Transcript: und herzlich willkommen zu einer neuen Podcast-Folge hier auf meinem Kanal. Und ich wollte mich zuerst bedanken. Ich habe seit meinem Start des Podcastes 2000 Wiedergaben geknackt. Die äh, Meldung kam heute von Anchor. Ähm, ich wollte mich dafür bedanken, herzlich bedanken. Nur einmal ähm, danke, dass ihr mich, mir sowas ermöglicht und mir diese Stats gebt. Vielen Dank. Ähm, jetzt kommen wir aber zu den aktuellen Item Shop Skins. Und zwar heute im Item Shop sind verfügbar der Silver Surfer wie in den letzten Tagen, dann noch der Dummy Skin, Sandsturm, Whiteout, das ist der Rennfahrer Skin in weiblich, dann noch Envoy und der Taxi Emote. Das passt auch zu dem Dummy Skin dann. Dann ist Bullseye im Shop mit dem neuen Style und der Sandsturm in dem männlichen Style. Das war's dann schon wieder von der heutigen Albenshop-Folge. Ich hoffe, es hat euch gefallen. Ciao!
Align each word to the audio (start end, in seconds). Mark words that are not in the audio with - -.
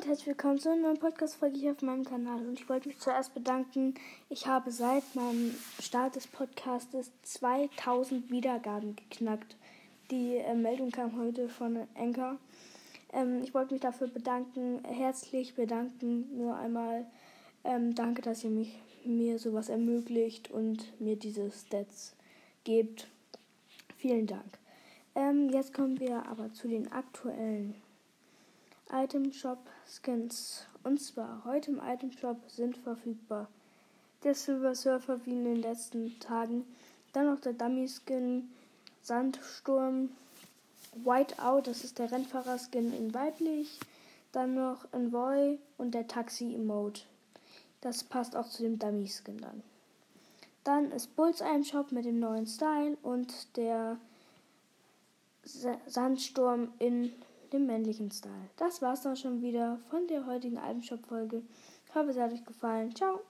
und 0.00 0.06
herzlich 0.06 0.28
willkommen 0.28 0.58
zu 0.58 0.70
einer 0.70 0.80
neuen 0.80 0.98
Podcast-Folge 0.98 1.58
hier 1.58 1.72
auf 1.72 1.82
meinem 1.82 2.06
Kanal. 2.06 2.40
Und 2.48 2.58
ich 2.58 2.70
wollte 2.70 2.88
mich 2.88 2.98
zuerst 2.98 3.34
bedanken. 3.34 3.92
Ich 4.30 4.46
habe 4.46 4.70
seit 4.72 5.02
meinem 5.14 5.54
Start 5.78 6.16
des 6.16 6.26
Podcastes 6.26 7.12
2000 7.22 8.30
Wiedergaben 8.30 8.96
geknackt. 8.96 9.56
Die 10.10 10.36
äh, 10.36 10.54
Meldung 10.54 10.90
kam 10.90 11.18
heute 11.18 11.50
von 11.50 11.86
Anchor. 11.94 12.38
Ähm, 13.12 13.42
ich 13.42 13.52
wollte 13.52 13.74
mich 13.74 13.82
dafür 13.82 14.06
bedanken, 14.06 14.82
herzlich 14.84 15.54
bedanken. 15.54 16.34
Nur 16.34 16.56
einmal 16.56 17.04
ähm, 17.64 17.94
danke, 17.94 18.22
dass 18.22 18.42
ihr 18.42 18.50
mich, 18.50 18.80
mir 19.04 19.38
sowas 19.38 19.68
ermöglicht 19.68 20.50
und 20.50 20.98
mir 20.98 21.16
diese 21.16 21.50
Stats 21.50 22.16
gebt. 22.64 23.06
Vielen 23.98 24.26
Dank. 24.26 24.58
Ähm, 25.14 25.50
jetzt 25.50 25.74
kommen 25.74 26.00
wir 26.00 26.24
aber 26.26 26.54
zu 26.54 26.68
den 26.68 26.90
aktuellen 26.90 27.74
Item 28.92 29.32
Shop 29.32 29.58
Skins. 29.86 30.66
Und 30.82 31.00
zwar 31.00 31.44
heute 31.44 31.70
im 31.70 31.80
Item 31.80 32.12
Shop 32.12 32.38
sind 32.48 32.76
verfügbar 32.76 33.48
der 34.22 34.34
Silver 34.34 34.74
Surfer 34.74 35.24
wie 35.24 35.32
in 35.32 35.44
den 35.44 35.62
letzten 35.62 36.18
Tagen, 36.20 36.64
dann 37.12 37.26
noch 37.26 37.40
der 37.40 37.54
Dummy 37.54 37.88
Skin, 37.88 38.50
Sandsturm, 39.02 40.10
Whiteout, 40.94 41.62
das 41.64 41.84
ist 41.84 41.98
der 41.98 42.12
Rennfahrer 42.12 42.58
Skin 42.58 42.92
in 42.92 43.14
weiblich, 43.14 43.78
dann 44.32 44.54
noch 44.54 44.86
Envoy 44.92 45.58
und 45.78 45.92
der 45.94 46.06
Taxi 46.06 46.54
Emote. 46.54 47.02
Das 47.80 48.04
passt 48.04 48.36
auch 48.36 48.48
zu 48.48 48.62
dem 48.62 48.78
Dummy 48.78 49.08
Skin 49.08 49.38
dann. 49.38 49.62
Dann 50.64 50.92
ist 50.92 51.16
Bullseye 51.16 51.54
im 51.54 51.64
Shop 51.64 51.90
mit 51.90 52.04
dem 52.04 52.20
neuen 52.20 52.46
Style 52.46 52.98
und 53.02 53.56
der 53.56 53.96
Sandsturm 55.86 56.72
in 56.78 57.12
dem 57.52 57.66
männlichen 57.66 58.10
Style. 58.10 58.50
Das 58.56 58.82
war's 58.82 59.02
dann 59.02 59.16
schon 59.16 59.42
wieder 59.42 59.78
von 59.90 60.06
der 60.06 60.26
heutigen 60.26 60.58
Albenshop-Folge. 60.58 61.42
Ich 61.86 61.94
hoffe, 61.94 62.10
es 62.10 62.18
hat 62.18 62.32
euch 62.32 62.44
gefallen. 62.44 62.94
Ciao! 62.94 63.20